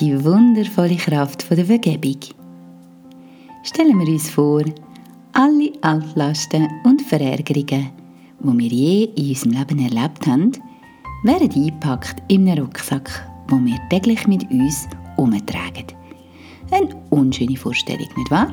[0.00, 2.18] die wundervolle Kraft der Vergebung.
[3.62, 4.62] Stellen wir uns vor,
[5.32, 7.90] alle Altlasten und Verärgerungen,
[8.40, 10.52] die wir je in unserem Leben erlebt haben,
[11.22, 13.08] wären eingepackt in einen Rucksack,
[13.50, 15.86] den wir täglich mit uns umtragen.
[16.70, 18.52] Eine unschöne Vorstellung, nicht wahr?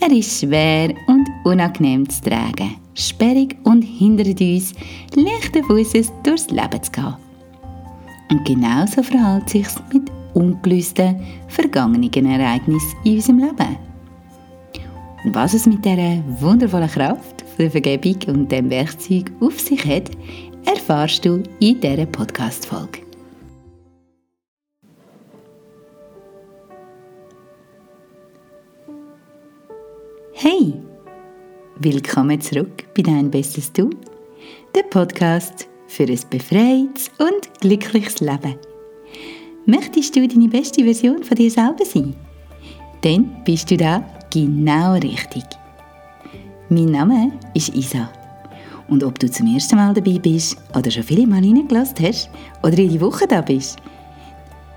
[0.00, 4.72] Er ist schwer und unangenehm zu tragen, sperrig und hindert uns,
[5.14, 7.14] leichten Fußes durchs Leben zu gehen.
[8.30, 13.76] Und genauso verhält sich mit ungelösten, vergangenen Ereignissen in unserem Leben.
[15.24, 20.10] Und was es mit dieser wundervollen Kraft der Vergebung und dem Werkzeug auf sich hat,
[20.64, 23.00] erfahrst du in dieser Podcast-Folge.
[30.32, 30.72] Hey!
[31.78, 33.90] Willkommen zurück bei Dein Bestes Du,
[34.74, 38.69] der Podcast für ein befreites und glückliches Leben.
[39.66, 42.14] Möchtest du deine beste Version von dir selber sein?
[43.02, 45.44] Dann bist du da genau richtig.
[46.68, 48.10] Mein Name ist Isa.
[48.88, 52.30] Und ob du zum ersten Mal dabei bist oder schon viele Mal reingelassen hast
[52.62, 53.78] oder jede Woche da bist,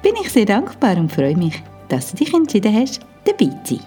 [0.02, 3.86] bin ich sehr dankbar und freue mich, dass du dich entschieden hast, dabei zu sein.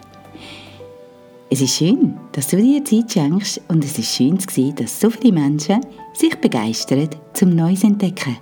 [1.49, 4.99] Es ist schön, dass du dir Zeit schenkst und es ist schön zu sehen, dass
[4.99, 5.79] so viele Menschen
[6.13, 8.35] sich begeistern zum Neues entdecken,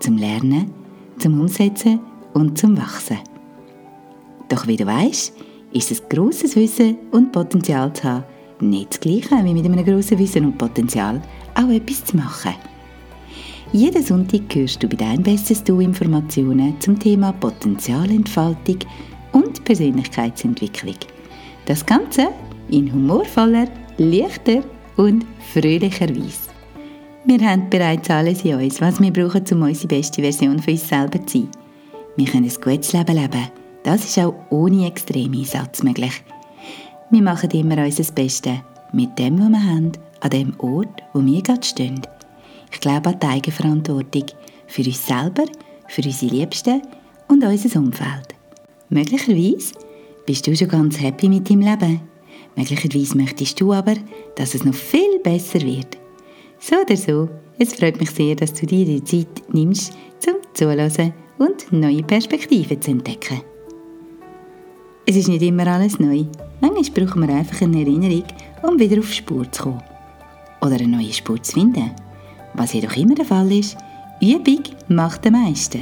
[0.00, 0.81] zum Lernen,
[1.22, 2.00] zum Umsetzen
[2.34, 3.18] und zum Wachsen.
[4.48, 5.32] Doch wie du weißt,
[5.72, 8.24] ist es grosses Wissen und Potenzial zu haben,
[8.60, 11.22] nicht das Gleiche wie mit einem grossen Wissen und Potenzial
[11.54, 12.54] auch etwas zu machen.
[13.72, 18.78] Jeden Sonntag hörst du bei Dein Bestes Du Informationen zum Thema Potenzialentfaltung
[19.32, 20.96] und Persönlichkeitsentwicklung.
[21.66, 22.28] Das Ganze
[22.68, 24.62] in humorvoller, leichter
[24.96, 26.52] und fröhlicher Weise.
[27.24, 30.88] Wir haben bereits alles in uns, was wir brauchen, um unsere beste Version von uns
[30.88, 31.48] selber zu sein.
[32.16, 33.48] Wir können ein gutes Leben leben.
[33.84, 36.24] Das ist auch ohne extreme Einsatz möglich.
[37.10, 38.58] Wir machen immer unser Bestes
[38.92, 42.02] mit dem, was wir haben, an dem Ort, wo wir gerade stehen.
[42.72, 44.26] Ich glaube an die Eigenverantwortung
[44.66, 45.44] für uns selber,
[45.86, 46.82] für unsere Liebsten
[47.28, 48.34] und unser Umfeld.
[48.88, 49.74] Möglicherweise
[50.26, 52.00] bist du schon ganz happy mit deinem Leben.
[52.56, 53.94] Möglicherweise möchtest du aber,
[54.34, 56.01] dass es noch viel besser wird.
[56.64, 57.28] So oder so,
[57.58, 62.80] es freut mich sehr, dass du dir die Zeit nimmst, zum Zuhören und neue Perspektiven
[62.80, 63.40] zu entdecken.
[65.04, 66.24] Es ist nicht immer alles neu.
[66.60, 68.22] Manchmal brauchen wir einfach eine Erinnerung,
[68.62, 69.82] um wieder auf Spur zu kommen.
[70.60, 71.90] Oder eine neue Spur zu finden.
[72.54, 73.76] Was jedoch immer der Fall ist,
[74.20, 75.80] Übung macht den Meister.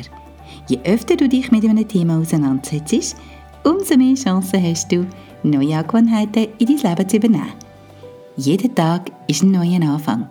[0.66, 3.16] Je öfter du dich mit einem Thema auseinandersetzt,
[3.64, 5.04] umso mehr Chancen hast du,
[5.42, 7.52] neue Angewohnheiten in dein Leben zu übernehmen.
[8.38, 10.30] Jeder Tag ist ein neuer Anfang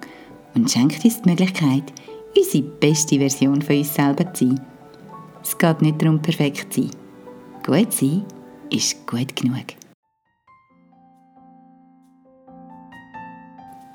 [0.55, 1.93] und schenkt uns die Möglichkeit,
[2.35, 4.61] unsere beste Version von uns selber zu sein.
[5.43, 6.91] Es geht nicht darum, perfekt zu sein.
[7.65, 8.23] Gut sein
[8.71, 9.65] ist gut genug.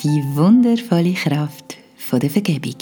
[0.03, 1.79] Die wundervolle Kraft
[2.13, 2.77] der Vergebung.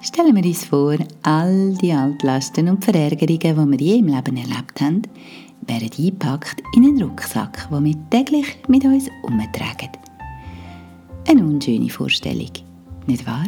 [0.00, 4.80] Stellen wir uns vor, all die Altlasten und Verärgerungen, die wir je im Leben erlebt
[4.80, 5.02] haben,
[5.62, 10.03] wären eingepackt in einen Rucksack, den wir täglich mit uns umtragen.
[11.26, 12.50] Eine unschöne Vorstellung,
[13.06, 13.46] nicht wahr?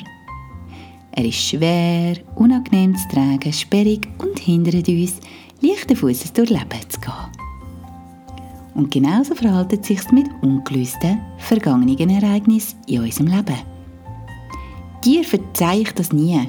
[1.13, 5.21] Er ist schwer, unangenehm zu tragen, sperrig und hindert uns,
[5.61, 7.13] leichten Fußes durch Leben zu gehen.
[8.75, 13.59] Und genauso verhält es sich mit ungelösten, vergangenen Ereignissen in unserem Leben.
[15.05, 16.49] Dir verzeihe ich das nie.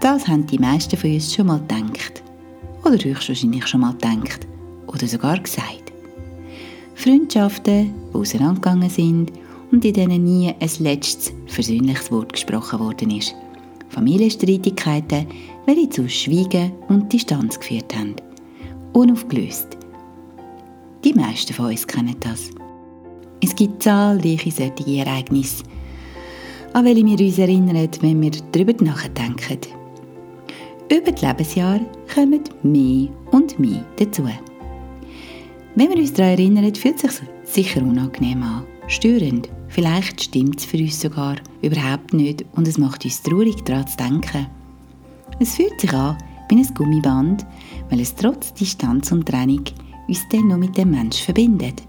[0.00, 2.22] Das haben die meisten von uns schon mal gedacht.
[2.84, 4.46] Oder höchstwahrscheinlich schon mal gedacht.
[4.86, 5.92] Oder sogar gesagt.
[6.94, 9.32] Freundschaften, die auseinandergegangen sind
[9.72, 13.34] und in denen nie ein letztes versöhnliches Wort gesprochen worden ist.
[13.88, 15.26] Familienstreitigkeiten,
[15.66, 18.16] welche zu Schweigen und Distanz geführt haben.
[18.92, 19.68] Unaufgelöst.
[21.04, 22.50] Die meisten von uns kennen das.
[23.42, 25.64] Es gibt zahlreiche solche Ereignisse,
[26.72, 29.58] an welche wir uns erinnern, wenn wir darüber nachdenken.
[30.90, 34.24] Über die Lebensjahre kommen mehr und mehr dazu.
[35.74, 39.48] Wenn wir uns daran erinnern, fühlt es sich sicher unangenehm an, störend.
[39.70, 43.96] Vielleicht stimmt es für uns sogar überhaupt nicht und es macht uns traurig, daran zu
[43.96, 44.48] denken.
[45.38, 46.18] Es fühlt sich an
[46.48, 47.46] wie ein Gummiband,
[47.88, 49.62] weil es trotz Distanz und Trennung
[50.08, 51.82] uns dann noch mit dem Menschen verbindet.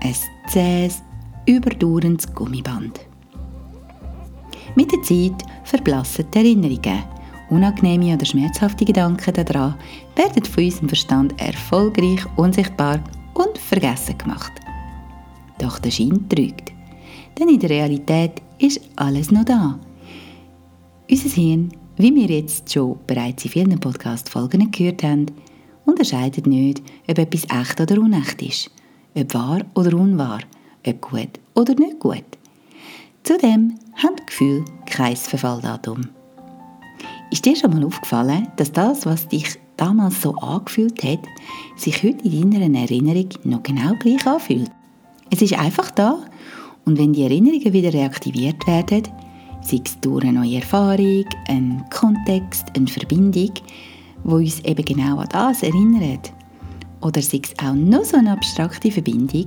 [0.00, 0.14] Ein
[0.48, 1.02] zähes,
[1.46, 3.00] überdauerndes Gummiband.
[4.76, 7.02] Mit der Zeit verblassen die Erinnerungen.
[7.50, 9.74] Unangenehme oder schmerzhafte Gedanken daran
[10.14, 13.00] werden von unserem Verstand erfolgreich unsichtbar
[13.34, 14.52] und vergessen gemacht.
[15.58, 16.72] Doch der Schein trügt.
[17.40, 19.80] Denn in der Realität ist alles noch da.
[21.10, 25.26] Unser Hirn wie wir jetzt schon bereits in vielen Podcast-Folgen gehört haben,
[25.84, 28.70] unterscheidet nicht, ob etwas echt oder unecht ist,
[29.14, 30.40] ob wahr oder unwahr,
[30.86, 32.24] ob gut oder nicht gut.
[33.22, 36.00] Zudem haben Gefühle kein Verfalldatum.
[37.30, 41.20] Ist dir schon mal aufgefallen, dass das, was dich damals so angefühlt hat,
[41.76, 44.70] sich heute in deiner Erinnerung noch genau gleich anfühlt?
[45.30, 46.18] Es ist einfach da
[46.84, 49.02] und wenn die Erinnerungen wieder reaktiviert werden,
[49.62, 53.50] sei es durch eine neue Erfahrung, einen Kontext, eine Verbindung,
[54.24, 56.32] wo uns eben genau an das erinnert,
[57.00, 59.46] oder sei es auch nur so eine abstrakte Verbindung,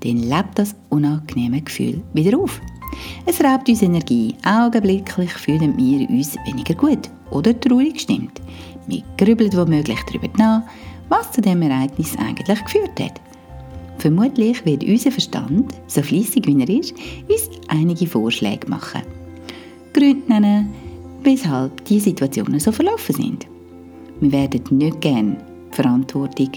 [0.00, 2.60] dann lebt das unangenehme Gefühl wieder auf.
[3.26, 4.34] Es raubt uns Energie.
[4.44, 8.40] Augenblicklich fühlen wir uns weniger gut oder traurig gestimmt.
[8.86, 10.62] Wir grübeln womöglich darüber nach,
[11.08, 13.20] was zu dem Ereignis eigentlich geführt hat.
[14.00, 16.94] Vermutlich wird unser Verstand, so fließig wie er ist,
[17.28, 19.02] uns einige Vorschläge machen.
[19.92, 20.70] Gründe nennen,
[21.22, 23.46] weshalb die Situationen so verlaufen sind.
[24.20, 25.36] Wir werden nicht gerne
[25.70, 26.48] die Verantwortung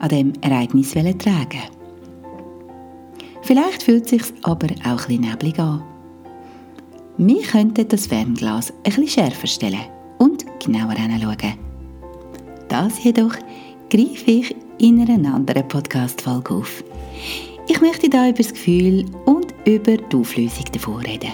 [0.00, 1.62] an dem Ereignis tragen.
[3.42, 5.84] Vielleicht fühlt es sich aber auch ein neblig an.
[7.16, 9.86] Wir könnten das Fernglas etwas schärfer stellen
[10.18, 11.54] und genauer hinschauen.
[12.66, 13.36] Das jedoch
[13.88, 16.84] greife ich in einer anderen Podcast-Folge auf.
[17.66, 21.32] Ich möchte da über das Gefühl und über die Auflösung davon reden.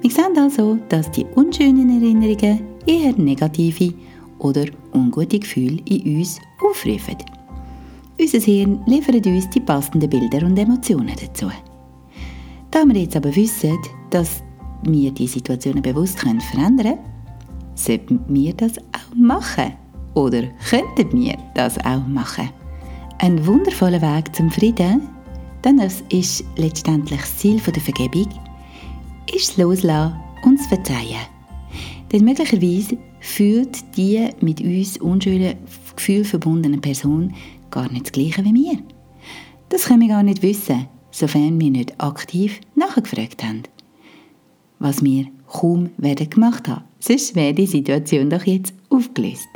[0.00, 3.94] Wir sehen also, dass die unschönen Erinnerungen eher negative
[4.38, 7.16] oder ungute Gefühle in uns aufrufen.
[8.18, 11.50] Unser Hirn liefert uns die passenden Bilder und Emotionen dazu.
[12.70, 13.78] Da wir jetzt aber wissen,
[14.10, 14.42] dass
[14.82, 16.98] wir die Situationen bewusst verändern können,
[17.74, 19.83] sollten wir das auch machen.
[20.14, 22.50] Oder könnten wir das auch machen?
[23.18, 25.08] Ein wundervoller Weg zum Frieden,
[25.64, 28.28] denn das ist letztendlich das Ziel der Vergebung,
[29.34, 30.14] ist das Loslassen
[30.44, 31.26] und das Verzeihen.
[32.12, 35.56] Denn möglicherweise fühlt die mit uns unschönen
[35.96, 37.34] Gefühl verbundene Person
[37.70, 38.78] gar nicht das Gleiche wie wir.
[39.68, 43.62] Das können wir gar nicht wissen, sofern wir nicht aktiv nachgefragt haben.
[44.78, 46.84] Was wir kaum werden gemacht haben.
[47.00, 49.48] Sonst wäre die Situation doch jetzt aufgelöst.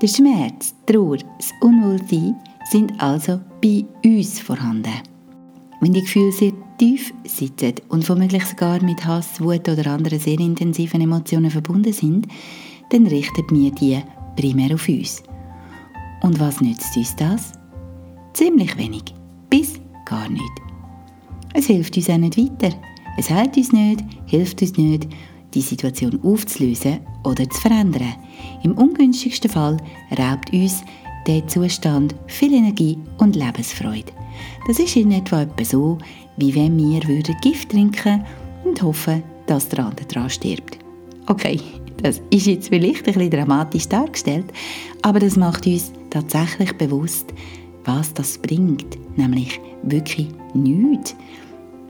[0.00, 2.34] Der Schmerz, Trauer, das Unwohlsein
[2.70, 4.94] sind also bei uns vorhanden.
[5.82, 10.40] Wenn die Gefühle sehr tief sitzen und womöglich sogar mit Hass, Wut oder anderen sehr
[10.40, 12.26] intensiven Emotionen verbunden sind,
[12.88, 14.02] dann richten wir die
[14.36, 15.22] primär auf uns.
[16.22, 17.52] Und was nützt uns das?
[18.32, 19.04] Ziemlich wenig,
[19.50, 19.74] bis
[20.06, 20.52] gar nicht.
[21.52, 22.74] Es hilft uns auch nicht weiter.
[23.18, 25.08] Es heilt uns nicht, hilft uns nicht,
[25.54, 28.14] die Situation aufzulösen oder zu verändern.
[28.62, 29.76] Im ungünstigsten Fall
[30.18, 30.82] raubt uns
[31.26, 34.12] der Zustand viel Energie und Lebensfreude.
[34.66, 35.98] Das ist in etwa so,
[36.36, 38.24] wie wenn wir würden Gift trinken
[38.64, 40.78] und hoffen, dass der andere daran stirbt.
[41.26, 41.60] Okay,
[42.02, 44.46] das ist jetzt vielleicht ein bisschen dramatisch dargestellt,
[45.02, 47.32] aber das macht uns tatsächlich bewusst,
[47.84, 51.14] was das bringt, nämlich wirklich nichts.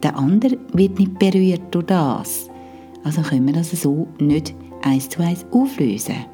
[0.03, 2.50] Der andere wird nicht berührt durch das.
[3.05, 6.27] Also können wir das so nicht eins zu eins auflösen.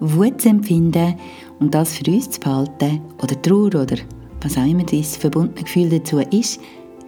[0.00, 1.14] Wut zu empfinden
[1.60, 3.96] und das für uns zu behalten oder Trauer oder
[4.40, 6.60] was auch immer das verbundene Gefühl dazu ist,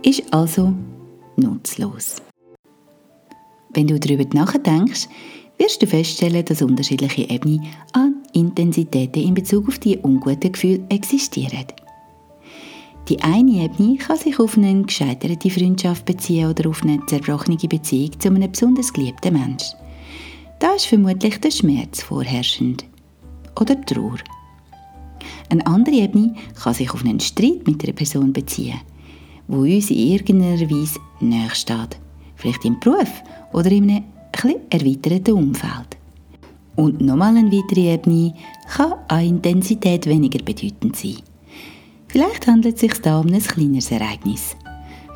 [0.05, 0.73] ist also
[1.37, 2.23] nutzlos.
[3.73, 5.09] Wenn du darüber nachdenkst,
[5.59, 11.67] wirst du feststellen, dass unterschiedliche Ebenen an Intensitäten in Bezug auf die unguten Gefühle existieren.
[13.09, 18.19] Die eine Ebene kann sich auf eine gescheiterte Freundschaft beziehen oder auf eine zerbrochene Beziehung
[18.19, 19.77] zu einem besonders geliebten Menschen.
[20.59, 22.87] Da ist vermutlich der Schmerz vorherrschend.
[23.61, 24.17] Oder die Trauer.
[25.51, 28.81] Eine andere Ebene kann sich auf einen Streit mit einer Person beziehen,
[29.49, 31.99] wo uns in irgendeiner Weise näher steht.
[32.37, 35.99] Vielleicht im Beruf oder in einem etwas erweiterten Umfeld.
[36.77, 38.35] Und nochmal eine weitere Ebene
[38.75, 41.19] kann an Intensität weniger bedeutend sein.
[42.15, 44.55] Vielleicht handelt es sich da um ein kleineres Ereignis,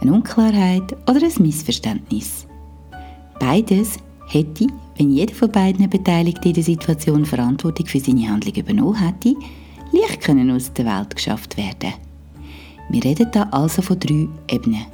[0.00, 2.44] eine Unklarheit oder ein Missverständnis.
[3.38, 8.96] Beides hätte, wenn jeder von beiden Beteiligten in der Situation Verantwortung für seine Handlung übernommen
[8.96, 9.36] hätte,
[9.92, 11.92] leicht können aus der Welt geschafft werden.
[12.88, 14.86] Wir reden da also von drei Ebenen.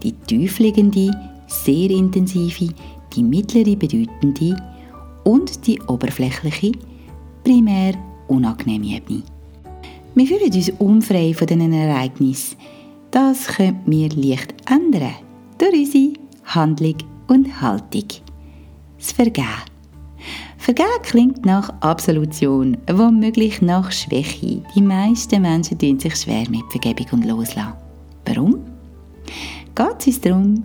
[0.00, 1.10] Die tiefliegende,
[1.48, 2.72] sehr intensive,
[3.12, 4.56] die mittlere bedeutende
[5.24, 6.70] und die oberflächliche,
[7.42, 7.94] primär
[8.28, 9.24] unangenehme Ebene.
[10.14, 12.56] Wir fühlen uns unfrei von diesen Ereignissen.
[13.10, 15.14] Das können wir leicht ändern
[15.58, 16.12] durch unsere
[16.44, 16.96] Handlung
[17.28, 18.08] und Haltung.
[18.98, 19.46] Das Vergehen.
[20.58, 24.62] Vergehen klingt nach Absolution, womöglich nach Schwäche.
[24.74, 27.74] Die meisten Menschen tun sich schwer mit Vergebung und Loslassen.
[28.26, 28.60] Warum?
[29.74, 30.64] Geht es uns darum,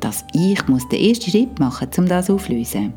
[0.00, 2.94] dass ich den ersten Schritt machen muss, um das aufzulösen?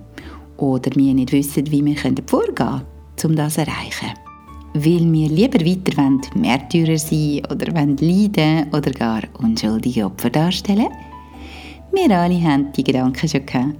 [0.62, 2.86] oder wir nicht wissen, wie wir vorgehen können,
[3.24, 4.14] um das zu erreichen.
[4.74, 10.88] Weil wir lieber weiter Märtyrer sein oder leiden oder gar unschuldige Opfer darstellen.
[11.92, 13.76] Wir alle haben die Gedanken schon gehabt,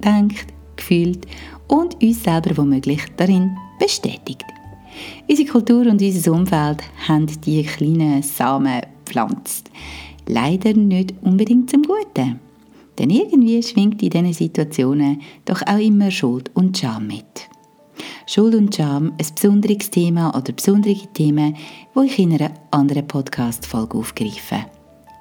[0.00, 0.46] gedacht,
[0.76, 1.26] gefühlt
[1.66, 4.44] und uns selber womöglich darin bestätigt.
[5.28, 9.70] Unsere Kultur und unser Umfeld haben die kleinen Samen gepflanzt.
[10.26, 12.38] Leider nicht unbedingt zum Guten.
[12.98, 17.48] Denn irgendwie schwingt in diesen Situationen doch auch immer Schuld und Scham mit.
[18.26, 21.56] Schuld und Scham, ein besonderes Thema oder besondere Themen,
[21.94, 24.66] wo ich in einer anderen Podcast-Folge aufgreife.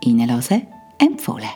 [0.05, 0.67] Reinlassen,
[0.97, 1.49] empfohlen.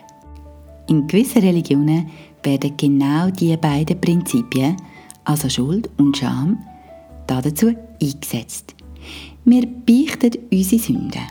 [0.88, 2.10] In gewissen Religionen
[2.42, 4.76] werden genau diese beiden Prinzipien,
[5.24, 6.62] also Schuld und Scham,
[7.26, 8.74] dazu eingesetzt.
[9.44, 11.22] Wir beichten unsere Sünden.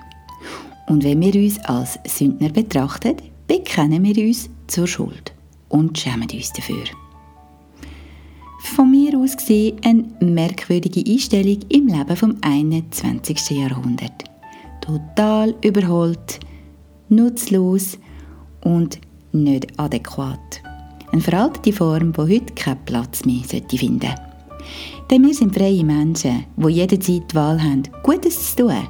[0.88, 3.15] Und wenn wir uns als Sündner betrachten,
[3.47, 5.33] bekennen wir uns zur Schuld
[5.69, 7.02] und schämen uns dafür.
[8.75, 13.51] Von mir aus gesehen eine merkwürdige Einstellung im Leben vom 21.
[13.51, 14.24] Jahrhundert.
[14.82, 16.39] Total überholt,
[17.08, 18.00] nutzlos
[18.63, 19.00] und
[19.32, 20.39] nicht adäquat.
[21.12, 24.15] Eine veraltete Form, die heute keinen Platz mehr finden sollte.
[25.12, 28.88] Denn wir sind freie Menschen, die jederzeit die Wahl haben, Gutes zu tun.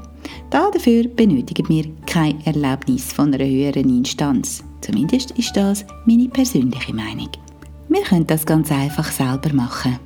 [0.50, 4.64] Dafür benötigen wir kein Erlebnis von einer höheren Instanz.
[4.80, 7.43] Zumindest ist das meine persönliche Meinung.
[7.94, 10.00] Wir können das ganz einfach selber machen.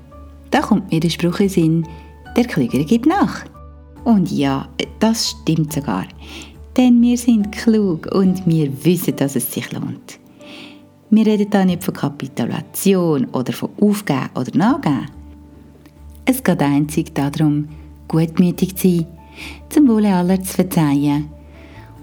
[0.52, 1.88] Da kommt mir der Spruch in Sinn,
[2.36, 3.46] der Klügere gibt nach.
[4.04, 4.68] Und ja,
[5.00, 6.04] das stimmt sogar.
[6.76, 10.20] Denn wir sind klug und wir wissen, dass es sich lohnt.
[11.12, 15.10] Wir reden da nicht von Kapitulation oder von Aufgeben oder Nachgeben.
[16.26, 17.70] Es geht einzig darum,
[18.10, 19.08] gutmütig zu sein,
[19.70, 21.30] zum Wohle aller zu verzeihen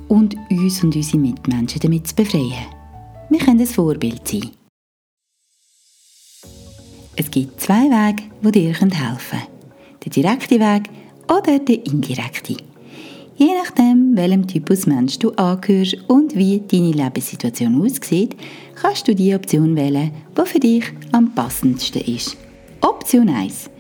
[0.09, 2.69] und uns und unsere Mitmenschen damit zu befreien.
[3.29, 4.64] Wir können ein Vorbild sein.
[7.17, 9.43] Es gibt zwei Wege, die dir helfen können.
[10.05, 10.91] Der direkte Weg
[11.29, 12.57] oder der indirekte.
[13.37, 18.37] Je nachdem, welchem Typus Mensch du angehörst und wie deine Lebenssituation aussieht,
[18.75, 22.37] kannst du die Option wählen, die für dich am passendsten ist.
[22.81, 23.71] Option 1.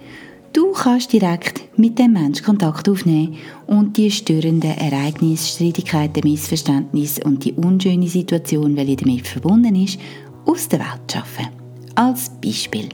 [0.52, 3.36] Du kannst direkt mit dem Menschen Kontakt aufnehmen
[3.66, 9.98] und die störenden Ereignisse, Streitigkeiten, Missverständnisse und die unschöne Situation, welche damit verbunden ist,
[10.46, 11.48] aus der Welt schaffen.
[11.96, 12.88] Als Beispiel.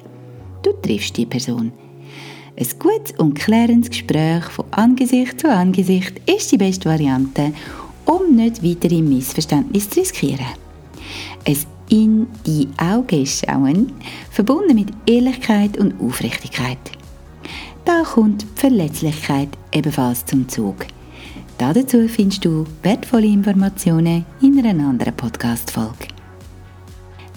[0.63, 1.73] Du triffst die Person.
[2.57, 7.53] Ein gutes und klärendes Gespräch von Angesicht zu Angesicht ist die beste Variante,
[8.05, 10.47] um nicht weitere Missverständnisse zu riskieren.
[11.47, 11.57] Ein
[11.91, 13.93] in die Augen schauen,
[14.31, 16.79] verbunden mit Ehrlichkeit und Aufrichtigkeit.
[17.85, 20.87] Da kommt die Verletzlichkeit ebenfalls zum Zug.
[21.59, 26.09] Dazu findest du wertvolle Informationen in einer anderen Podcast-Folge.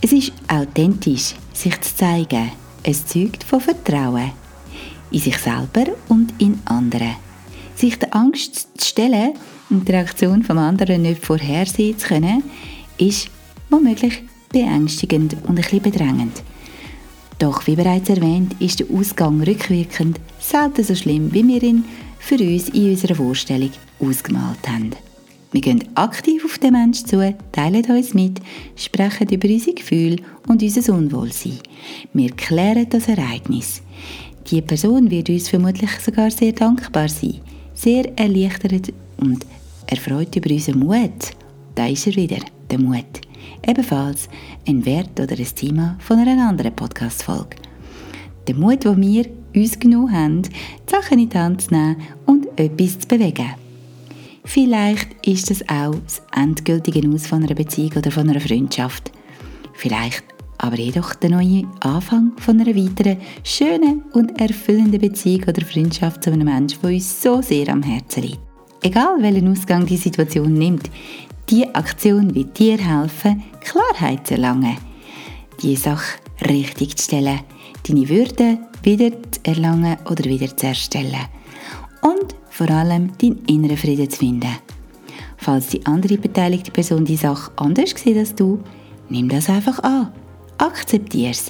[0.01, 2.51] Es ist authentisch, sich zu zeigen.
[2.83, 4.31] Es zeugt von Vertrauen.
[5.11, 7.15] In sich selber und in anderen.
[7.75, 9.33] Sich der Angst zu stellen
[9.69, 12.43] und die Reaktion vom anderen nicht vorhersehen zu können,
[12.97, 13.29] ist
[13.69, 16.43] womöglich beängstigend und ein bisschen bedrängend.
[17.39, 21.85] Doch wie bereits erwähnt, ist der Ausgang rückwirkend selten so schlimm, wie wir ihn
[22.19, 24.91] für uns in unserer Vorstellung ausgemalt haben.
[25.53, 28.41] Wir gehen aktiv auf den Menschen zu, teilen uns mit,
[28.75, 30.15] sprechen über unsere Gefühle
[30.47, 31.59] und unser Unwohlsein.
[32.11, 33.83] Wir klären das Ereignis.
[34.49, 37.39] Die Person wird uns vermutlich sogar sehr dankbar sein,
[37.75, 39.45] sehr erleichtert und
[39.85, 41.31] erfreut über unseren Mut.
[41.75, 42.39] Da ist er wieder,
[42.71, 43.21] der Mut.
[43.65, 44.29] Ebenfalls
[44.67, 47.57] ein Wert oder ein Thema von einer anderen Podcast-Folge.
[48.47, 50.51] Der Mut, den wir uns genommen haben, die
[50.89, 53.62] Sachen in die Hand zu nehmen und etwas zu bewegen.
[54.45, 59.11] Vielleicht ist es auch das endgültige Aus von einer Beziehung oder von einer Freundschaft.
[59.73, 60.23] Vielleicht
[60.57, 66.31] aber jedoch der neue Anfang von einer weiteren schönen und erfüllenden Beziehung oder Freundschaft zu
[66.31, 68.39] einem Menschen, der uns so sehr am Herzen liegt.
[68.81, 70.89] Egal welchen Ausgang die Situation nimmt,
[71.49, 74.77] die Aktion wird dir helfen, Klarheit zu erlangen,
[75.61, 76.19] die Sache
[76.49, 77.39] richtig zu stellen,
[77.87, 81.27] deine Würde wieder zu erlangen oder wieder zu erstellen
[82.01, 84.55] und vor allem deinen inneren Frieden zu finden.
[85.37, 88.59] Falls die andere beteiligte Person die Sache anders sieht als du,
[89.09, 90.11] nimm das einfach an.
[90.59, 91.47] Akzeptiere es.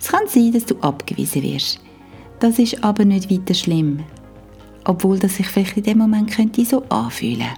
[0.00, 1.80] Es kann sein, dass du abgewiesen wirst.
[2.38, 4.04] Das ist aber nicht weiter schlimm.
[4.84, 7.48] Obwohl das sich vielleicht in dem Moment könnte so anfühlen.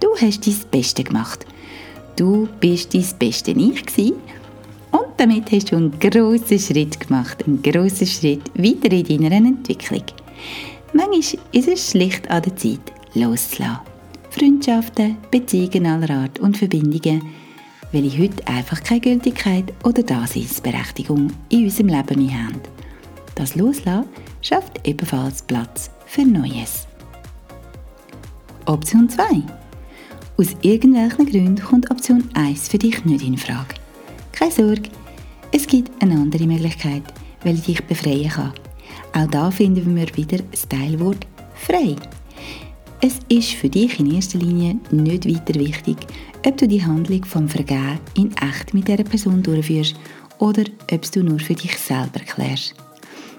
[0.00, 1.46] Du hast dein Beste gemacht.
[2.14, 4.16] Du bist dein beste Ich gewesen.
[4.92, 10.04] und damit hast du einen grossen Schritt gemacht, einen grossen Schritt weiter in deiner Entwicklung.
[10.96, 13.80] Manchmal ist es schlicht an der Zeit, loszulassen.
[14.30, 17.20] Freundschaften, Beziehungen aller Art und Verbindungen,
[17.90, 22.60] welche heute einfach keine Gültigkeit oder Daseinsberechtigung in unserem Leben mehr haben.
[23.34, 24.08] Das Loslassen
[24.40, 26.86] schafft ebenfalls Platz für Neues.
[28.66, 29.24] Option 2.
[30.36, 33.74] Aus irgendwelchen Gründen kommt Option 1 für dich nicht in Frage.
[34.30, 34.90] Keine Sorge,
[35.50, 37.02] es gibt eine andere Möglichkeit,
[37.42, 38.52] welche dich befreien kann.
[39.14, 41.94] Auch da finden wir wieder das Teilwort frei.
[43.00, 45.98] Es ist für dich in erster Linie nicht weiter wichtig,
[46.44, 49.94] ob du die Handlung vom Vergehen in echt mit dieser Person durchführst
[50.38, 52.74] oder ob du nur für dich selber klärst.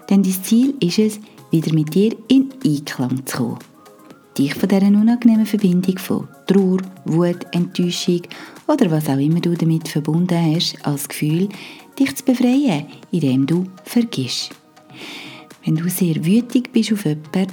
[0.10, 1.20] Denn dein Ziel ist es,
[1.52, 3.60] wieder mit dir in Einklang zu kommen.
[4.38, 8.22] Dich von dieser unangenehmen Verbindung von Trauer, Wut, Enttäuschung
[8.68, 11.50] oder was auch immer du damit verbunden hast, als Gefühl,
[12.00, 14.52] dich zu befreien, indem du vergisst.
[15.66, 17.48] Wenn du sehr wütig bist auf jemanden,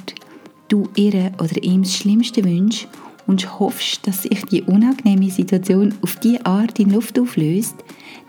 [0.69, 2.87] du ihr oder ihm das Schlimmste wünschst
[3.27, 7.75] und hoffst, dass sich die unangenehme Situation auf diese Art in Luft auflöst,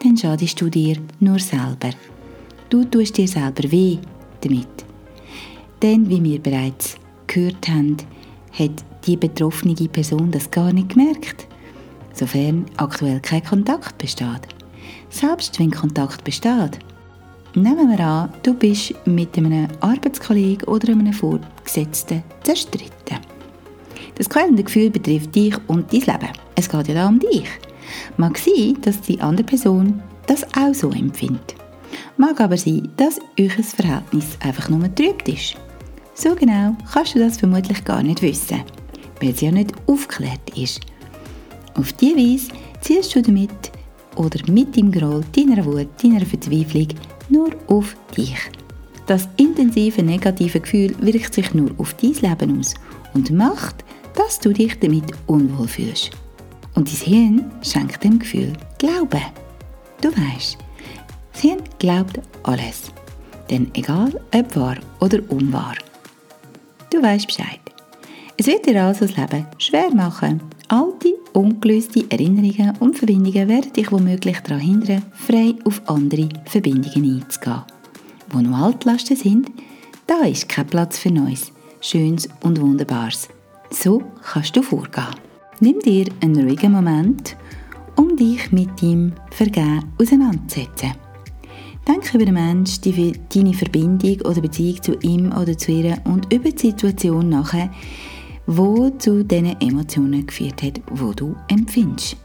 [0.02, 1.90] dann schadest du dir nur selber.
[2.70, 3.98] Du tust dir selber weh
[4.40, 4.68] damit.
[5.82, 6.96] Denn, wie wir bereits
[7.28, 7.98] gehört haben,
[8.54, 11.46] hat die betroffene Person das gar nicht gemerkt,
[12.14, 14.48] sofern aktuell kein Kontakt besteht.
[15.10, 16.80] Selbst wenn Kontakt besteht.
[17.56, 23.20] Nehmen wir an, du bist mit einem Arbeitskollegen oder einem Vorgesetzten zerstritten.
[24.16, 26.34] Das quälende Gefühl betrifft dich und dein Leben.
[26.56, 27.48] Es geht ja da um dich.
[28.18, 31.56] Mag sein, dass die andere Person das auch so empfindet.
[32.18, 35.56] Mag aber sein, dass euer Verhältnis einfach nur trübt ist.
[36.16, 38.62] So genau kannst du das vermutlich gar nicht wissen,
[39.22, 40.82] weil es ja nicht aufgeklärt ist.
[41.76, 42.48] Auf diese Weise
[42.82, 43.72] ziehst du damit
[44.16, 46.88] oder mit dem Groll deiner Wut, deiner Verzweiflung
[47.30, 48.38] nur auf dich.
[49.06, 52.74] Das intensive negative Gefühl wirkt sich nur auf dein Leben aus
[53.14, 53.84] und macht,
[54.16, 56.12] dass du dich damit unwohl fühlst.
[56.76, 59.22] Und dein Hirn schenkt dem Gefühl Glauben.
[60.02, 60.58] Du weißt,
[61.32, 62.92] das Hirn glaubt alles.
[63.50, 65.76] Denn egal ob wahr oder unwahr.
[66.90, 67.60] Du weißt Bescheid.
[68.38, 70.42] Es wird dir also das Leben schwer machen.
[70.74, 77.62] Alte, ungelöste Erinnerungen und Verbindungen werden dich womöglich daran hindern, frei auf andere Verbindungen einzugehen.
[78.32, 79.52] Wo noch Altlasten sind,
[80.08, 83.30] da ist kein Platz für Neues, Schönes und Wunderbares.
[83.70, 85.14] So kannst du vorgehen.
[85.60, 87.38] Nimm dir einen ruhigen Moment,
[87.96, 90.94] um dich mit deinem Vergehen auseinanderzusetzen.
[91.88, 96.50] Denk über den Menschen, deine Verbindung oder Beziehung zu ihm oder zu ihr und über
[96.50, 97.70] die Situation nachher,
[98.46, 102.18] wo zu diesen Emotionen geführt hat, wo du empfindest.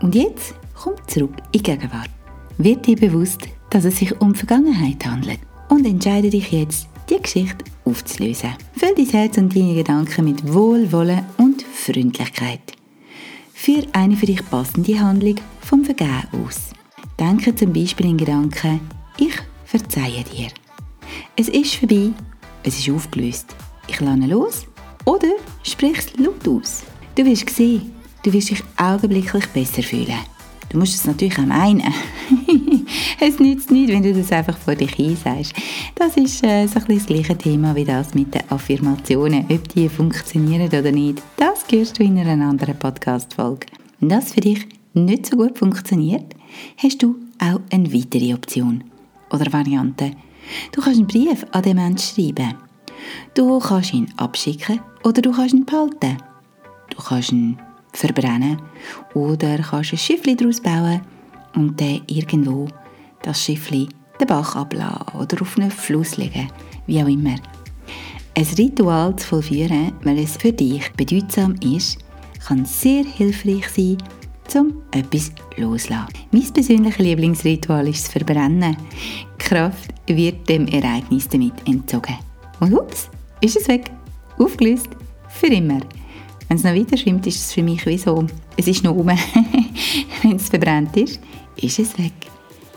[0.00, 2.10] Und jetzt komm zurück in die Gegenwart.
[2.58, 7.64] Wird dir bewusst, dass es sich um Vergangenheit handelt und entscheide dich jetzt, die Geschichte
[7.84, 8.50] aufzulösen.
[8.76, 12.60] Füll dein Herz und deine Gedanken mit Wohlwollen und Freundlichkeit.
[13.52, 16.70] Für eine für dich passende Handlung vom Vergehen aus.
[17.18, 18.80] Denke zum Beispiel in Gedanken,
[19.18, 20.48] ich verzeihe dir.
[21.36, 22.10] Es ist vorbei,
[22.62, 23.54] es ist aufgelöst.
[23.86, 24.66] Ich lerne los
[25.04, 26.82] oder sprich es laut aus.
[27.14, 30.18] Du wirst sehen, du wirst dich augenblicklich besser fühlen.
[30.74, 31.82] Du musst es natürlich auch meinen.
[33.20, 35.52] es nützt nicht, wenn du das einfach vor dich hin sagst.
[35.94, 39.46] Das ist äh, so ein bisschen das gleiche Thema wie das mit den Affirmationen.
[39.48, 43.68] Ob die funktionieren oder nicht, das hörst du in einer anderen Podcast-Folge.
[44.00, 46.34] Wenn das für dich nicht so gut funktioniert,
[46.78, 48.82] hast du auch eine weitere Option
[49.30, 50.12] oder Variante.
[50.72, 52.54] Du kannst einen Brief an den Menschen schreiben.
[53.34, 56.18] Du kannst ihn abschicken oder du kannst ihn behalten.
[56.90, 57.58] Du kannst ihn
[57.92, 58.60] verbrennen
[59.14, 61.00] oder kannst ein Schiffli daraus bauen
[61.54, 62.68] und dann irgendwo
[63.22, 63.88] das Schiffli
[64.20, 66.48] den Bach abladen oder auf einen Fluss legen,
[66.86, 67.36] wie auch immer.
[68.36, 71.98] Ein Ritual zu vollführen, weil es für dich bedeutsam ist,
[72.46, 73.98] kann sehr hilfreich sein,
[74.56, 76.14] um etwas loszulassen.
[76.32, 78.76] Mein persönliches Lieblingsritual ist das Verbrennen.
[79.40, 82.16] Die Kraft wird dem Ereignis damit entzogen.
[82.64, 83.10] Und ups,
[83.42, 83.90] ist es weg.
[84.38, 84.88] Aufgelöst.
[85.28, 85.80] Für immer.
[86.48, 88.24] Wenn es noch weiter schwimmt, ist es für mich wie so,
[88.56, 89.18] es ist noch oben.
[90.22, 91.20] Wenn es verbrannt ist,
[91.60, 92.14] ist es weg.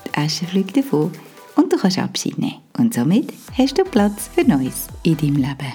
[0.05, 1.11] Die Asche fliegt davon
[1.55, 2.57] und du kannst Abschied nehmen.
[2.77, 5.73] Und somit hast du Platz für Neues in deinem Leben.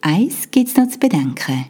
[0.00, 1.66] Eins gibt es noch zu bedenken.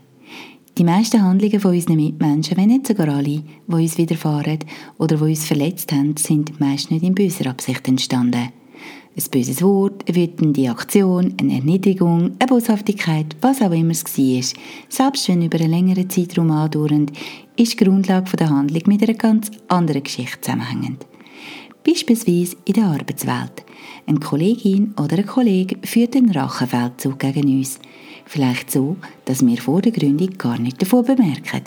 [0.78, 4.60] Die meisten Handlungen von unseren Mitmenschen, wenn nicht sogar alle, die uns widerfahren
[4.96, 8.48] oder die uns verletzt haben, sind meist nicht in böser Absicht entstanden.
[9.16, 14.60] Ein böses Wort, eine wütende Aktion, eine Erniedrigung, eine Boshaftigkeit, was auch immer es war,
[14.88, 17.12] selbst wenn über einen längeren Zeitraum andauernd,
[17.56, 21.06] ist die Grundlage der Handlung mit einer ganz anderen Geschichte zusammenhängend.
[21.86, 23.64] Beispielsweise in der Arbeitswelt.
[24.06, 27.78] Eine Kollegin oder ein Kollege führt einen Rachefeldzug gegen uns–
[28.26, 31.62] Vielleicht so, dass wir vor der Gründung gar nicht davon bemerken.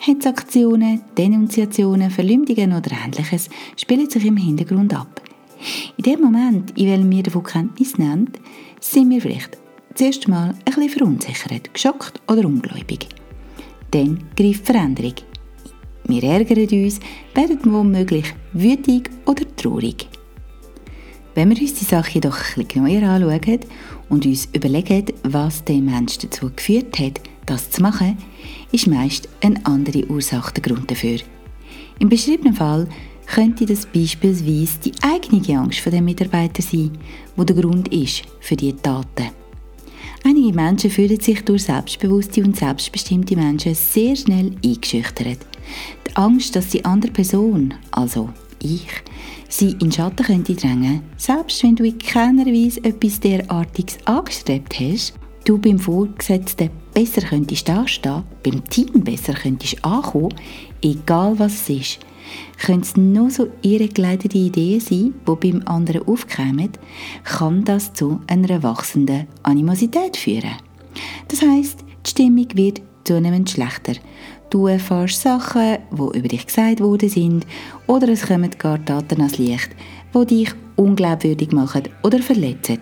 [0.00, 5.22] Hetzaktionen, Denunziationen, Verleumdungen oder ähnliches spielen sich im Hintergrund ab.
[5.96, 8.30] In dem Moment, in dem wir davon Kenntnis nehmen,
[8.80, 9.58] sind wir vielleicht
[9.94, 13.08] zuerst mal ein bisschen verunsichert, geschockt oder ungläubig.
[13.90, 15.14] Dann greift Veränderung.
[16.06, 17.00] Wir ärgern uns,
[17.34, 20.08] werden womöglich wütig oder traurig.
[21.34, 23.60] Wenn wir uns die Sache jedoch ein bisschen genauer anschauen
[24.08, 28.18] und uns überlegen, was den Menschen dazu geführt hat, das zu machen,
[28.70, 31.18] ist meist eine andere Ursache der Grund dafür.
[31.98, 32.88] Im beschriebenen Fall
[33.26, 36.92] könnte das beispielsweise die eigene Angst der Mitarbeiter sein,
[37.36, 39.30] wo der Grund ist für diese Taten.
[40.24, 45.38] Einige Menschen fühlen sich durch selbstbewusste und selbstbestimmte Menschen sehr schnell eingeschüchtert.
[46.06, 48.86] Die Angst, dass die andere Person, also ich,
[49.48, 55.14] sie in Schatten könnte drängen, selbst wenn du in keiner Weise etwas derartiges angestrebt hast,
[55.44, 60.34] du beim Vorgesetzten besser könntest dastehen, beim Team besser könntest ankommen,
[60.82, 61.98] egal was es ist,
[62.64, 66.70] können es nur so irregeleitete Ideen sein, die beim anderen aufkommen,
[67.24, 70.56] kann das zu einer wachsenden Animosität führen.
[71.28, 73.94] Das heißt, die Stimmung wird zunehmend schlechter.
[74.50, 77.46] Du erfährst Sachen, die über dich gesagt worden sind,
[77.86, 79.70] oder es kommen gar Daten ans Licht,
[80.14, 82.78] die dich unglaubwürdig machen oder verletzen.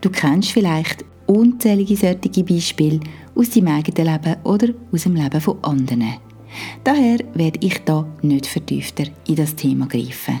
[0.00, 3.00] Du kennst vielleicht unzählige solche Beispiele
[3.34, 6.14] aus deinem eigenen Leben oder aus dem Leben von anderen.
[6.84, 10.40] Daher werde ich da nicht vertiefter in das Thema greifen.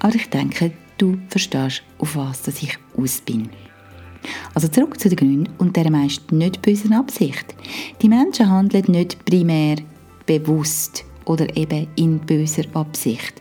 [0.00, 3.48] Aber ich denke, du verstehst, auf was ich aus bin.
[4.54, 7.54] Also zurück zu den Gründen und der meist nicht bösen Absicht.
[8.02, 9.76] Die Menschen handeln nicht primär
[10.26, 13.40] bewusst oder eben in böser Absicht.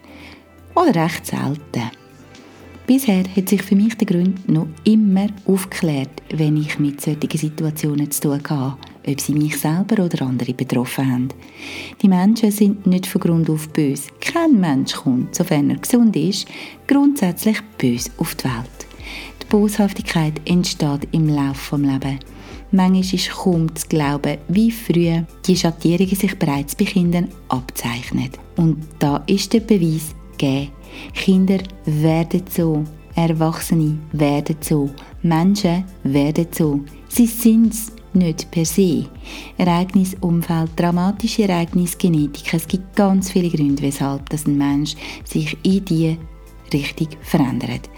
[0.76, 1.92] Oder recht selten.
[2.86, 8.10] Bisher hat sich für mich der Grund noch immer aufgeklärt, wenn ich mit solchen Situationen
[8.10, 11.30] zu tun hatte, ob sie mich selber oder andere betroffen haben.
[12.02, 14.10] Die Menschen sind nicht von Grund auf böse.
[14.20, 16.48] Kein Mensch kommt, sofern er gesund ist,
[16.88, 18.88] grundsätzlich böse auf die Welt.
[19.42, 22.20] Die Boshaftigkeit entsteht im Laufe des Lebens.
[22.72, 28.30] Manchmal ist kaum zu glauben, wie früh die Schattierungen sich bereits bei Kindern abzeichnen.
[28.58, 30.72] Und da ist der Beweis gegeben.
[31.14, 32.84] Kinder werden so,
[33.16, 34.90] Erwachsene werden so,
[35.24, 36.82] Menschen werden so.
[37.08, 39.06] Sie sind es nicht per se.
[39.58, 42.54] Ereignisumfeld, dramatische Ereignisse, Genetik.
[42.54, 46.18] Es gibt ganz viele Gründe, weshalb dass ein Mensch sich in diese
[46.74, 47.90] Richtung verändert.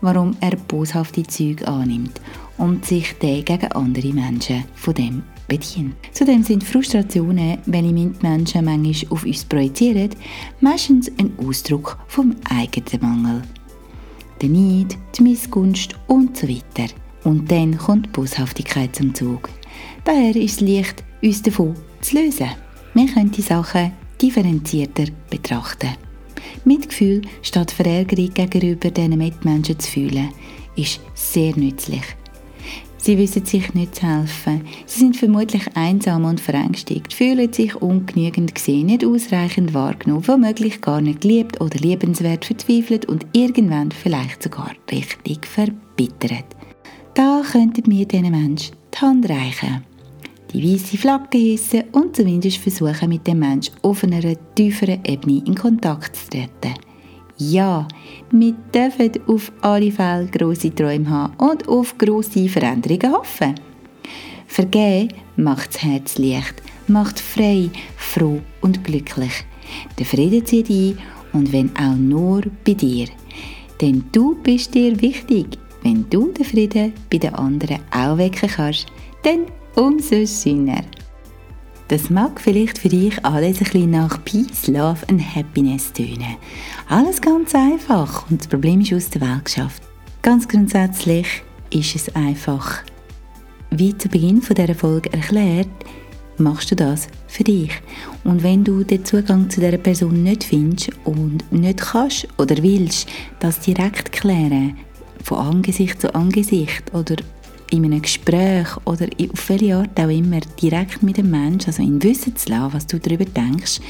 [0.00, 2.20] Warum er boshafte Züge annimmt
[2.58, 5.94] und sich dann gegen andere Menschen von dem bedient.
[6.12, 10.10] Zudem sind Frustrationen, welche Mitmenschen manchmal auf uns projizieren,
[10.60, 13.42] meistens ein Ausdruck vom eigenen Mangel.
[14.42, 16.92] Der Neid, die Missgunst und so weiter.
[17.24, 19.48] Und dann kommt die Boshaftigkeit zum Zug.
[20.06, 22.50] Daher ist es leicht, uns davon zu lösen.
[22.94, 23.90] Wir können die Sachen
[24.22, 25.96] differenzierter betrachten.
[26.64, 30.28] Mitgefühl statt Verärgerung gegenüber diesen Mitmenschen zu fühlen,
[30.76, 32.04] ist sehr nützlich.
[32.98, 34.62] Sie wissen sich nicht zu helfen.
[34.86, 41.00] Sie sind vermutlich einsam und verängstigt, fühlen sich ungenügend gesehen, nicht ausreichend wahrgenommen, womöglich gar
[41.00, 46.46] nicht geliebt oder liebenswert verzweifelt und irgendwann vielleicht sogar richtig verbittert.
[47.14, 49.84] Da könnten wir diesen Menschen die Hand reichen,
[50.56, 54.22] die weiße Flagge hissen und zumindest versuchen, mit dem Menschen auf einer
[54.54, 56.74] tieferen Ebene in Kontakt zu treten.
[57.36, 57.86] Ja,
[58.30, 63.54] wir dürfen auf alle Fälle grosse Träume haben und auf grosse Veränderungen hoffen.
[64.46, 69.44] Vergehen macht das Herz leicht, macht frei, froh und glücklich.
[69.98, 70.96] Der Frieden zieht ein
[71.34, 73.08] und wenn auch nur bei dir.
[73.82, 75.58] Denn du bist dir wichtig.
[75.82, 78.86] Wenn du den Frieden bei den anderen auch wecken kannst,
[79.22, 79.40] dann
[79.76, 80.82] umso schöner.
[81.88, 86.36] Das mag vielleicht für dich alles ein bisschen nach Peace, Love and Happiness tönen.
[86.88, 89.82] Alles ganz einfach und das Problem ist aus der Welt geschafft.
[90.22, 92.82] Ganz grundsätzlich ist es einfach.
[93.70, 95.68] Wie zu Beginn von dieser Folge erklärt,
[96.38, 97.70] machst du das für dich.
[98.24, 103.08] Und wenn du den Zugang zu dieser Person nicht findest und nicht kannst oder willst,
[103.38, 104.76] das direkt klären,
[105.22, 107.16] von Angesicht zu Angesicht oder
[107.70, 112.02] in einem Gespräch oder auf welche Art auch immer direkt mit dem Menschen, also in
[112.02, 113.80] Wissen zu lassen, was du darüber denkst,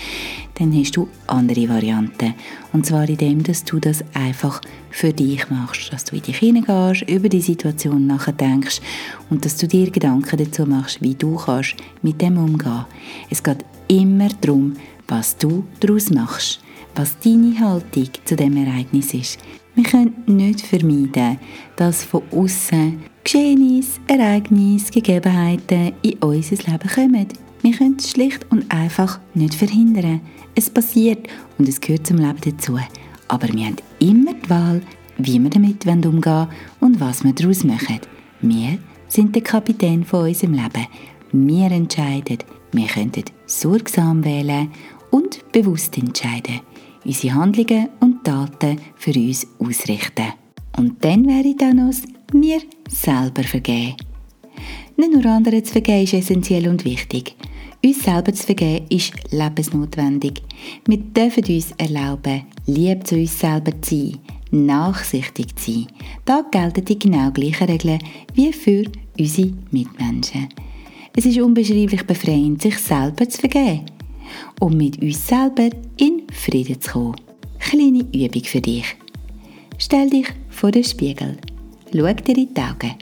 [0.54, 2.34] dann hast du andere Varianten.
[2.72, 4.60] Und zwar in dem, dass du das einfach
[4.90, 8.80] für dich machst, dass du in dich hineingehst, über die Situation nachdenkst
[9.28, 12.86] und dass du dir Gedanken dazu machst, wie du kannst mit dem umgehen.
[13.28, 14.74] Es geht immer darum,
[15.08, 16.60] was du daraus machst,
[16.94, 19.38] was deine Haltung zu dem Ereignis ist.
[19.74, 21.38] Wir können nicht vermeiden,
[21.76, 27.26] dass von außen Geschehnisse, Ereignisse, Gegebenheiten in unser Leben kommen.
[27.60, 30.20] Wir können es schlicht und einfach nicht verhindern.
[30.54, 31.26] Es passiert
[31.58, 32.78] und es gehört zum Leben dazu.
[33.26, 34.80] Aber wir haben immer die Wahl,
[35.18, 37.98] wie wir damit umgehen wollen und was wir daraus machen.
[38.42, 40.86] Wir sind der Kapitän von unserem Leben.
[41.32, 42.38] Wir entscheiden.
[42.70, 44.70] Wir können sorgsam wählen
[45.10, 46.60] und bewusst entscheiden.
[47.04, 50.32] Unsere Handlungen und Taten für uns ausrichten.
[50.76, 51.92] Und dann wäre da noch
[52.32, 53.96] mir selber vergeben.
[54.96, 57.36] Nicht nur anderen zu vergeben ist essentiell und wichtig.
[57.84, 60.42] Uns selber zu vergeben ist lebensnotwendig.
[60.86, 64.18] Wir dürfen uns erlauben, lieb zu uns selber zu sein,
[64.50, 65.86] nachsichtig zu sein.
[66.24, 67.98] Da gelten die genau gleichen Regeln
[68.34, 68.84] wie für
[69.18, 70.48] unsere Mitmenschen.
[71.14, 73.86] Es ist unbeschreiblich befreiend, sich selber zu vergeben
[74.60, 77.16] um mit uns selber in Frieden zu kommen.
[77.58, 78.96] Kleine Übung für dich.
[79.78, 81.36] Stell dich vor den Spiegel.
[81.92, 82.94] Schau dir in die Augen.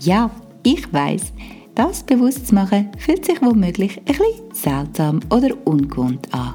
[0.00, 0.30] Ja,
[0.62, 1.32] ich weiß,
[1.74, 6.54] das bewusst zu machen fühlt sich womöglich ein bisschen seltsam oder ungewohnt an.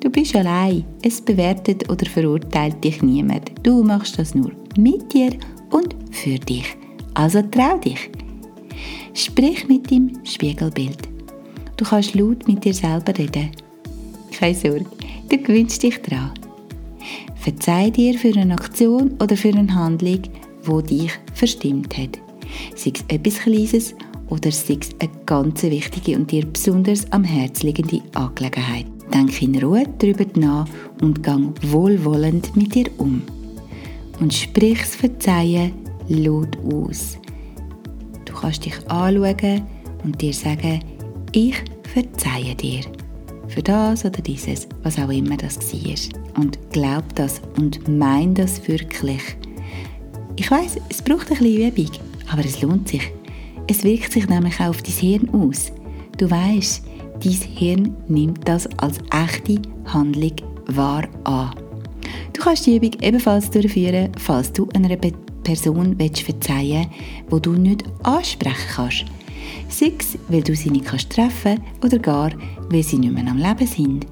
[0.00, 3.50] Du bist allein, es bewertet oder verurteilt dich niemand.
[3.62, 5.32] Du machst das nur mit dir
[5.70, 6.76] und für dich.
[7.14, 8.10] Also trau dich.
[9.14, 11.08] Sprich mit dem Spiegelbild.
[11.76, 13.50] Du kannst laut mit dir selber reden.
[14.38, 14.86] Keine Sorge,
[15.28, 16.30] du gewöhnst dich dran.
[17.36, 20.22] Verzeih dir für eine Aktion oder für eine Handlung,
[20.66, 22.18] die dich verstimmt hat.
[22.74, 23.94] Sei es etwas Kleines
[24.28, 28.86] oder sei es eine ganz wichtige und dir besonders am Herzen liegende Angelegenheit.
[29.12, 30.68] Denk in Ruhe darüber nach
[31.00, 33.22] und gang wohlwollend mit dir um.
[34.20, 35.72] Und sprich das Verzeihen
[36.08, 37.18] laut aus.
[38.24, 39.62] Du kannst dich anschauen
[40.04, 40.80] und dir sagen,
[41.32, 42.80] ich verzeihe dir.
[43.48, 46.27] Für das oder dieses, was auch immer das war.
[46.38, 49.22] Und glaub das und mein das wirklich.
[50.36, 51.90] Ich weiß, es braucht ein bisschen Übung,
[52.30, 53.10] aber es lohnt sich.
[53.66, 55.72] Es wirkt sich nämlich auch auf dein Hirn aus.
[56.16, 56.84] Du weißt,
[57.22, 61.50] dein Hirn nimmt das als echte Handlung wahr an.
[62.32, 66.86] Du kannst die Übung ebenfalls durchführen, falls du einer Person verzeihen
[67.28, 69.04] willst, die du nicht ansprechen kannst
[69.68, 72.30] sei es, weil du sie nicht kannst treffen oder gar,
[72.70, 74.06] weil sie nicht mehr am Leben sind.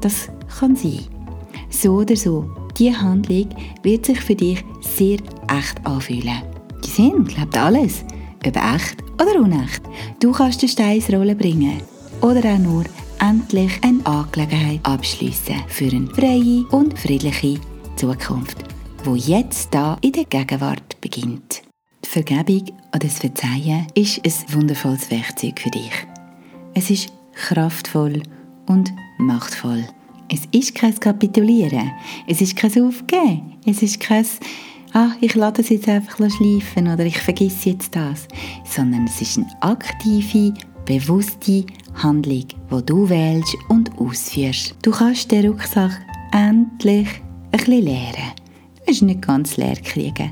[0.00, 1.00] Das kann sein.
[1.70, 3.48] So oder so, diese Handlung
[3.82, 6.42] wird sich für dich sehr echt anfühlen.
[6.84, 8.04] Die Sinn glaubt alles,
[8.46, 9.82] ob echt oder unecht.
[10.20, 11.80] Du kannst den Stein Rollen bringen
[12.20, 12.84] oder auch nur
[13.20, 17.60] endlich eine Angelegenheit abschließen für eine freie und friedliche
[17.96, 18.58] Zukunft,
[19.04, 21.62] wo jetzt da in der Gegenwart beginnt.
[22.02, 25.92] Vergebung oder das Verzeihen ist ein wundervolles Werkzeug für dich.
[26.74, 28.22] Es ist kraftvoll
[28.66, 29.84] und machtvoll.
[30.32, 31.90] Es ist kein Kapitulieren,
[32.28, 34.24] es ist kein Aufgeben, es ist kein
[34.92, 38.28] «Ah, ich lasse das jetzt einfach schleifen» oder «Ich vergesse jetzt das»,
[38.64, 44.76] sondern es ist eine aktive, bewusste Handlung, die du wählst und ausführst.
[44.82, 47.08] Du kannst den Rucksack endlich
[47.50, 48.32] ein bisschen leeren.
[48.76, 50.30] Du wirst nicht ganz leer kriegen,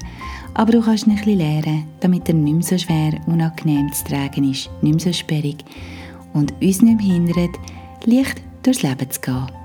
[0.55, 4.05] aber du kannst ihn ein bisschen lernen, damit er nicht mehr so schwer, unangenehm zu
[4.05, 5.57] tragen ist, nicht mehr so sperrig
[6.35, 7.59] und uns nicht mehr hindert,
[8.05, 9.58] leicht durchs Leben zu gehen.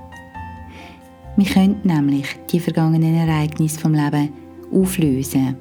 [1.36, 4.30] Wir können nämlich die vergangenen Ereignisse vom Leben
[4.72, 5.56] auflösen.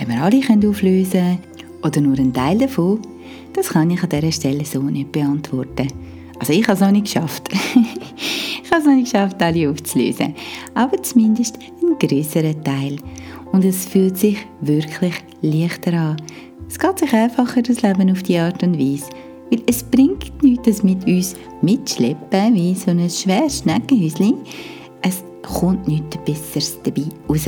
[0.00, 1.38] Ob wir alle können auflösen
[1.82, 3.00] oder nur einen Teil davon,
[3.52, 5.88] das kann ich an dieser Stelle so nicht beantworten.
[6.38, 7.48] Also ich habe es noch nicht geschafft.
[7.52, 10.34] ich habe es noch nicht geschafft, alle aufzulösen.
[10.74, 12.96] Aber zumindest einen größeren Teil.
[13.52, 16.16] Und es fühlt sich wirklich leichter an.
[16.68, 19.10] Es geht sich einfacher, das Leben auf die Art und Weise.
[19.50, 24.38] Weil es bringt nichts, das mit uns mitschleppen, wie so ein schweres Schneckenhäuschen.
[25.02, 27.46] Es kommt nichts Besseres dabei raus.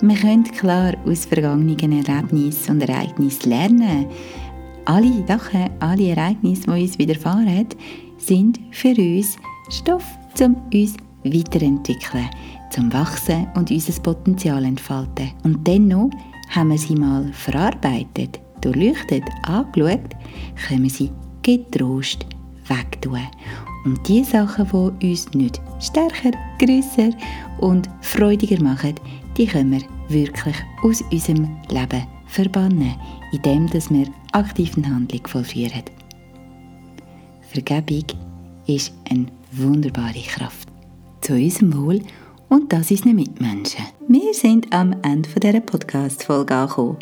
[0.00, 4.06] Wir können klar aus vergangenen Erlebnissen und Ereignissen lernen.
[4.84, 7.66] Alle Sachen, alle Ereignisse, die uns widerfahren,
[8.16, 9.36] sind für uns
[9.70, 10.04] Stoff,
[10.40, 12.30] um uns weiterentwickeln
[12.70, 15.32] zum Wachsen und unser Potenzial entfalten.
[15.42, 16.10] Und dennoch
[16.50, 20.14] haben wir sie mal verarbeitet, durchleuchtet, angeschaut,
[20.66, 21.10] können wir sie
[21.42, 22.26] getrost
[22.68, 23.20] wegtun.
[23.84, 24.68] Und die Sachen,
[25.00, 27.10] die uns nicht stärker, grösser
[27.58, 28.94] und freudiger machen,
[29.36, 32.94] die können wir wirklich aus unserem Leben verbannen,
[33.32, 35.84] indem wir aktiv eine Handlung vollführen.
[37.52, 38.04] Vergebung
[38.66, 40.68] ist eine wunderbare Kraft.
[41.20, 42.02] Zu unserem Wohl
[42.48, 43.84] und das ist unseren Mitmenschen.
[44.08, 46.96] Wir sind am Ende dieser Podcast-Folge angekommen.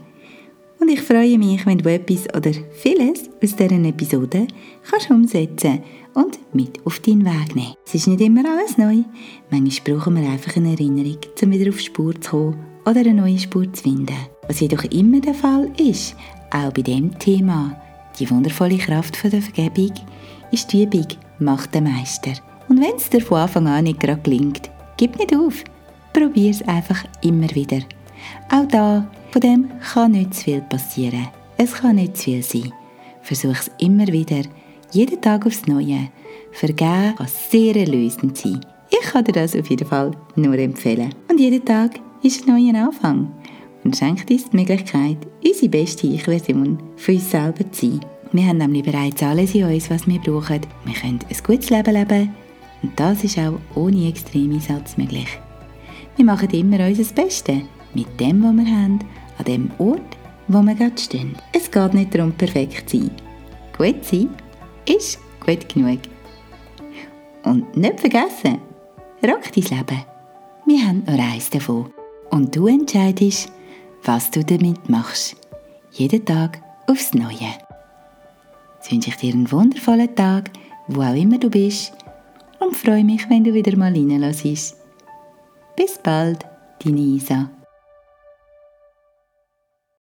[0.79, 4.47] Und ich freue mich, wenn du etwas oder vieles aus dieser Episode
[4.89, 5.83] kannst umsetzen
[6.15, 7.75] und mit auf deinen Weg nehmen.
[7.87, 9.03] Es ist nicht immer alles neu.
[9.51, 13.39] Manchmal brauchen wir einfach eine Erinnerung, um wieder auf Spur zu kommen oder eine neue
[13.39, 14.17] Spur zu finden.
[14.47, 16.15] Was jedoch immer der Fall ist,
[16.51, 17.81] auch bei dem Thema,
[18.19, 19.93] die wundervolle Kraft der Vergebung,
[20.53, 21.07] ist die Übung,
[21.39, 22.33] macht den Meister.
[22.69, 25.63] Und wenn es dir von Anfang an nicht gerade gelingt, Gib nicht auf.
[26.15, 27.81] probier es einfach immer wieder.
[28.51, 31.29] Auch da, von dem kann nicht zu viel passieren.
[31.57, 32.73] Es kann nicht zu viel sein.
[33.23, 34.43] Versuch es immer wieder,
[34.93, 36.09] jeden Tag aufs Neue.
[36.53, 38.61] Vergeben kann sehr erlösend sein.
[38.89, 41.15] Ich kann dir das auf jeden Fall nur empfehlen.
[41.29, 43.31] Und jeden Tag ist ein neuer Anfang
[43.85, 48.01] und schenkt uns die Möglichkeit, unsere beste Ich-Version für uns selber zu sein.
[48.33, 50.61] Wir haben nämlich bereits alles in uns, was wir brauchen.
[50.85, 52.31] Wir können ein gutes Leben leben
[52.83, 55.29] und das ist auch ohne Extremisatz möglich.
[56.17, 57.63] Wir machen immer unser Bestes
[57.97, 59.01] mit dem, was wir haben,
[59.39, 60.17] an dem Ort,
[60.49, 61.35] wo wir gerade stehen.
[61.53, 63.11] Es geht nicht darum, perfekt zu sein.
[63.77, 64.29] Gut sein
[64.87, 65.99] ist gut genug.
[67.45, 68.59] Und nicht vergessen,
[69.25, 70.05] rock dein Leben.
[70.67, 71.93] Wir haben nur eins davon.
[72.31, 73.53] Und du entscheidest,
[74.05, 75.37] was du damit machst.
[75.93, 77.55] Jeden Tag aufs Neue.
[78.77, 80.51] Jetzt wünsche ich dir einen wundervollen Tag,
[80.89, 81.93] wo auch immer du bist,
[82.59, 84.77] und freue mich, wenn du wieder mal reinlässt.
[85.77, 86.45] Bis bald,
[86.83, 87.51] deine Isa.